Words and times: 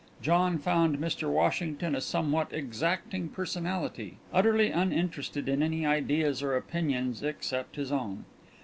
John 0.23 0.57
found 0.57 0.97
Mr. 0.97 1.29
Washington 1.29 1.93
a 1.93 2.01
somewhat 2.01 2.51
exacting 2.51 3.29
personality 3.29 4.17
utterly 4.33 4.71
uninterested 4.71 5.47
in 5.47 5.61
any 5.61 5.85
ideas 5.85 6.41
or 6.41 6.55
opinions 6.55 7.21
except 7.21 7.75
his 7.75 7.91
own. 7.91 8.25